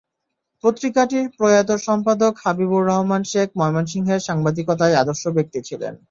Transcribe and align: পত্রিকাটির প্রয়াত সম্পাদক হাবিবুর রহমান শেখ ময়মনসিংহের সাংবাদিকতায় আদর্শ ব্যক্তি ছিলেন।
পত্রিকাটির 0.63 1.25
প্রয়াত 1.37 1.69
সম্পাদক 1.87 2.33
হাবিবুর 2.43 2.83
রহমান 2.85 3.21
শেখ 3.23 3.47
ময়মনসিংহের 3.57 4.21
সাংবাদিকতায় 4.21 4.99
আদর্শ 5.01 5.23
ব্যক্তি 5.37 5.59
ছিলেন। 5.67 5.93